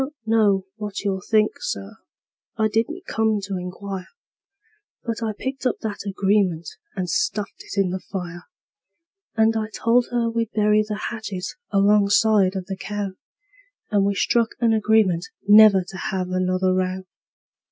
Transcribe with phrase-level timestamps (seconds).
[0.01, 1.97] I don't know what you'll think, Sir
[2.57, 4.07] I didn't come to inquire
[5.03, 8.45] But I picked up that agreement and stuffed it in the fire;
[9.35, 13.11] And I told her we'd bury the hatchet alongside of the cow;
[13.91, 17.03] And we struck an agreement never to have another row.